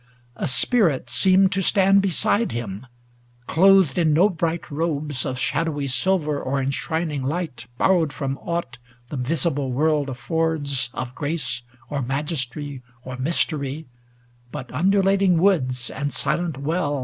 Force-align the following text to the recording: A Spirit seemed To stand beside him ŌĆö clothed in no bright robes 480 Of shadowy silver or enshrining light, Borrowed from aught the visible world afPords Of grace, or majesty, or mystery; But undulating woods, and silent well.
A 0.35 0.47
Spirit 0.47 1.11
seemed 1.11 1.51
To 1.51 1.61
stand 1.61 2.01
beside 2.01 2.53
him 2.53 2.87
ŌĆö 2.87 3.45
clothed 3.45 3.97
in 3.99 4.13
no 4.13 4.29
bright 4.29 4.71
robes 4.71 5.21
480 5.21 5.29
Of 5.29 5.37
shadowy 5.39 5.85
silver 5.85 6.41
or 6.41 6.59
enshrining 6.59 7.21
light, 7.21 7.67
Borrowed 7.77 8.11
from 8.11 8.39
aught 8.39 8.79
the 9.09 9.17
visible 9.17 9.71
world 9.71 10.07
afPords 10.07 10.89
Of 10.95 11.13
grace, 11.13 11.61
or 11.91 12.01
majesty, 12.01 12.81
or 13.03 13.15
mystery; 13.17 13.85
But 14.51 14.71
undulating 14.73 15.37
woods, 15.37 15.91
and 15.91 16.11
silent 16.11 16.57
well. 16.57 16.99